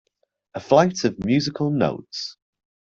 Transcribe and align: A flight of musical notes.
A 0.55 0.59
flight 0.59 1.03
of 1.03 1.23
musical 1.23 1.69
notes. 1.69 2.35